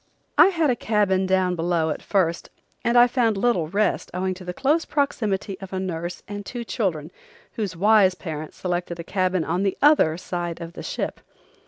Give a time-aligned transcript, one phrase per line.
[0.35, 2.49] I had a cabin down below at first
[2.83, 6.63] and I found little rest owing to the close proximity of a nurse and two
[6.63, 7.11] children
[7.51, 11.19] whose wise parents selected a cabin on the other side of the ship.